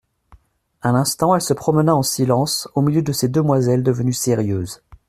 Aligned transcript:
Un 0.81 0.95
instant, 0.95 1.35
elle 1.35 1.43
se 1.43 1.53
promena 1.53 1.93
en 1.95 2.01
silence, 2.01 2.67
au 2.73 2.81
milieu 2.81 3.03
de 3.03 3.11
ces 3.11 3.29
demoiselles 3.29 3.83
devenues 3.83 4.13
sérieuses. 4.13 4.81